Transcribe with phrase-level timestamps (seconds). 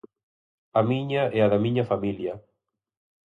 [0.79, 2.33] A miña e a da miña familia.